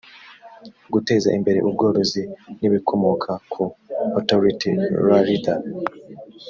guteza 0.93 1.29
imbere 1.37 1.59
ubworozi 1.69 2.23
n 2.59 2.61
ibikomoka 2.67 3.31
ku 3.51 3.63
authority 4.17 4.69
rarda 5.05 5.55